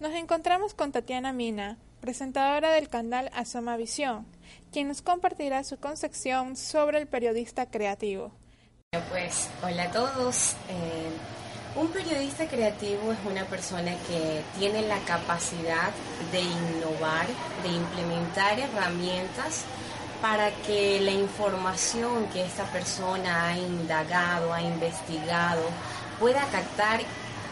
[0.00, 4.26] Nos encontramos con Tatiana Mina, presentadora del canal Asoma Visión,
[4.70, 8.30] quien nos compartirá su concepción sobre el periodista creativo.
[9.10, 10.52] Pues hola a todos.
[10.68, 11.10] Eh,
[11.74, 15.90] un periodista creativo es una persona que tiene la capacidad
[16.30, 17.26] de innovar,
[17.64, 19.64] de implementar herramientas
[20.22, 25.62] para que la información que esta persona ha indagado, ha investigado,
[26.20, 27.00] pueda captar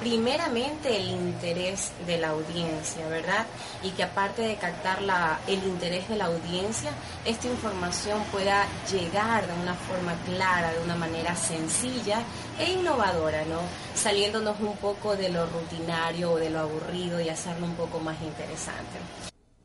[0.00, 3.46] primeramente el interés de la audiencia, ¿verdad?
[3.82, 6.92] Y que aparte de captar la, el interés de la audiencia,
[7.24, 12.22] esta información pueda llegar de una forma clara, de una manera sencilla
[12.58, 13.60] e innovadora, ¿no?
[13.94, 18.20] Saliéndonos un poco de lo rutinario o de lo aburrido y hacerlo un poco más
[18.22, 18.98] interesante.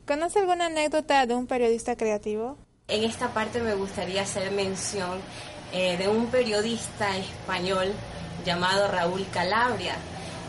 [0.06, 2.58] ¿Conoce alguna anécdota de un periodista creativo?
[2.88, 5.20] En esta parte me gustaría hacer mención
[5.72, 7.94] eh, de un periodista español
[8.46, 9.96] llamado Raúl Calabria.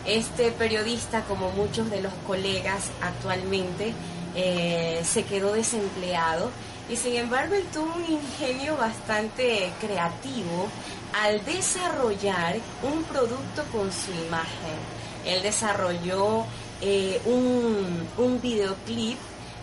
[0.07, 3.95] Este periodista, como muchos de los colegas actualmente,
[4.35, 6.51] eh, se quedó desempleado
[6.89, 10.69] y sin embargo él tuvo un ingenio bastante creativo
[11.23, 14.77] al desarrollar un producto con su imagen.
[15.25, 16.45] Él desarrolló
[16.81, 19.19] eh, un, un videoclip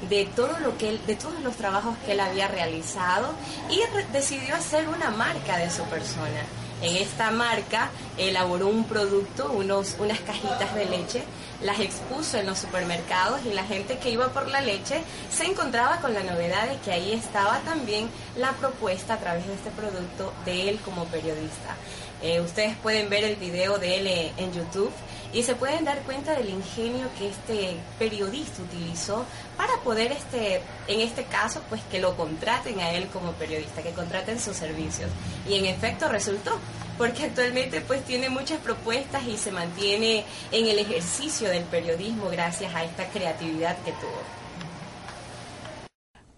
[0.08, 3.33] de todo lo que él, de todos los trabajos que él había realizado
[3.69, 3.81] y
[4.14, 6.45] decidió hacer una marca de su persona.
[6.81, 11.23] En esta marca elaboró un producto, unos, unas cajitas de leche,
[11.61, 15.97] las expuso en los supermercados y la gente que iba por la leche se encontraba
[15.97, 20.31] con la novedad de que ahí estaba también la propuesta a través de este producto
[20.45, 21.76] de él como periodista.
[22.21, 24.92] Eh, ustedes pueden ver el video de él eh, en YouTube
[25.32, 29.26] y se pueden dar cuenta del ingenio que este periodista utilizó
[29.58, 33.92] para poder, este, en este caso, pues que lo contraten a él como periodista, que
[33.92, 35.10] contraten sus servicios.
[35.48, 36.58] Y en efecto resultó,
[36.98, 42.73] porque actualmente pues tiene muchas propuestas y se mantiene en el ejercicio del periodismo gracias
[42.73, 44.39] a esta creatividad que tuvo.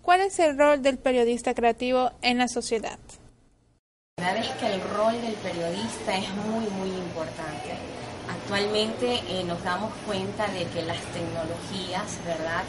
[0.01, 2.99] ¿Cuál es el rol del periodista creativo en la sociedad?
[4.17, 7.71] La verdad es que el rol del periodista es muy, muy importante
[8.29, 12.63] Actualmente eh, nos damos cuenta de que las tecnologías, ¿verdad?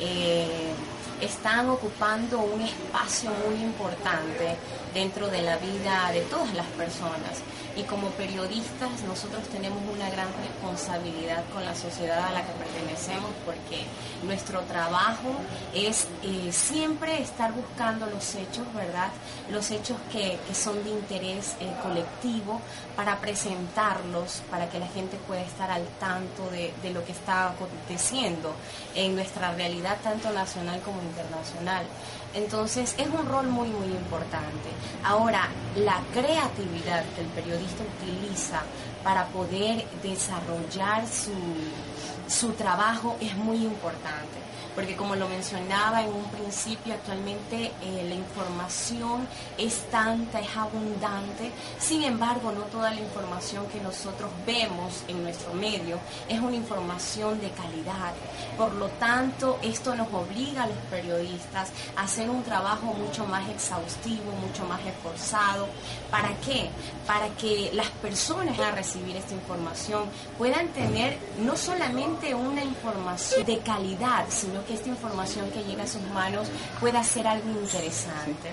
[0.00, 0.72] Eh,
[1.20, 4.56] están ocupando un espacio muy importante
[4.92, 7.40] dentro de la vida de todas las personas.
[7.76, 13.30] Y como periodistas nosotros tenemos una gran responsabilidad con la sociedad a la que pertenecemos
[13.44, 13.84] porque
[14.24, 15.34] nuestro trabajo
[15.74, 19.10] es eh, siempre estar buscando los hechos, ¿verdad?
[19.50, 22.60] Los hechos que, son de interés eh, colectivo
[22.96, 27.50] para presentarlos, para que la gente pueda estar al tanto de, de lo que está
[27.50, 28.54] aconteciendo
[28.94, 31.84] en nuestra realidad tanto nacional como internacional.
[32.34, 34.68] Entonces es un rol muy, muy importante.
[35.02, 38.60] Ahora, la creatividad que el periodista utiliza
[39.06, 41.30] para poder desarrollar su,
[42.26, 44.46] su trabajo es muy importante
[44.76, 51.50] porque como lo mencionaba en un principio, actualmente eh, la información es tanta, es abundante,
[51.78, 57.40] sin embargo no toda la información que nosotros vemos en nuestro medio es una información
[57.40, 58.12] de calidad.
[58.58, 63.48] Por lo tanto, esto nos obliga a los periodistas a hacer un trabajo mucho más
[63.48, 65.68] exhaustivo, mucho más esforzado.
[66.10, 66.68] ¿Para qué?
[67.06, 70.04] Para que las personas a recibir esta información
[70.38, 75.86] puedan tener no solamente una información de calidad, sino que esta información que llega a
[75.86, 76.48] sus manos
[76.80, 78.50] pueda ser algo interesante.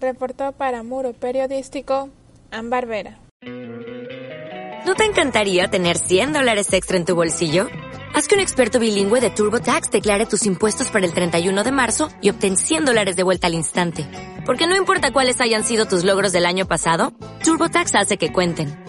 [0.00, 2.10] Reportó para Muro Periodístico,
[2.50, 3.18] Ambar Vera.
[4.84, 7.66] ¿No te encantaría tener 100 dólares extra en tu bolsillo?
[8.14, 12.08] Haz que un experto bilingüe de TurboTax declare tus impuestos para el 31 de marzo
[12.22, 14.06] y obtén 100 dólares de vuelta al instante.
[14.46, 17.12] Porque no importa cuáles hayan sido tus logros del año pasado,
[17.42, 18.85] TurboTax hace que cuenten.